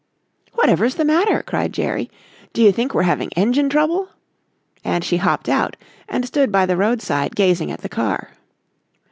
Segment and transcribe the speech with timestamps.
[0.53, 2.09] "Whatever's the matter?" cried Jerry.
[2.53, 4.09] "Do you think we're having engine trouble?"
[4.83, 5.77] and she hopped out
[6.09, 8.31] and stood by the roadside gazing at the car.